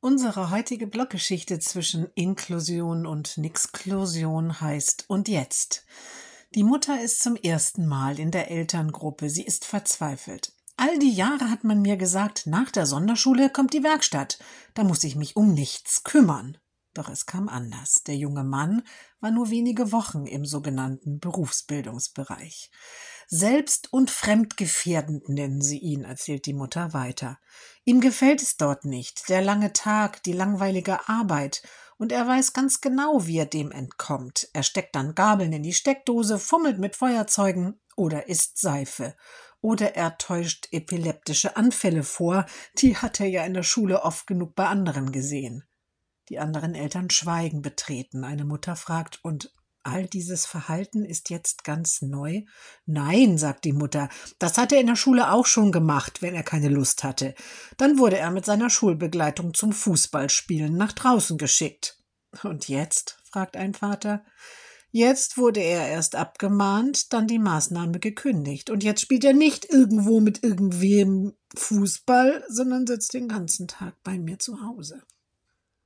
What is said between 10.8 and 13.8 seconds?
die Jahre hat man mir gesagt, nach der Sonderschule kommt